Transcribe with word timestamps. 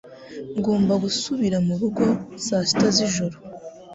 Ngomba 0.57 0.93
gusubira 1.03 1.57
murugo 1.67 2.03
saa 2.45 2.65
sita 2.69 2.87
z'ijoro 2.95 3.37